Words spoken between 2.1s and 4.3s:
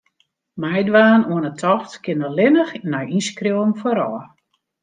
allinnich nei ynskriuwing foarôf.